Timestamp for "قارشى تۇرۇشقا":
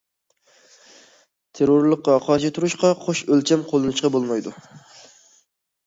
2.29-2.93